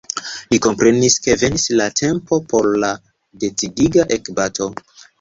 [0.53, 2.93] Li komprenis, ke venis la tempo por la
[3.47, 4.73] decidiga ekbato.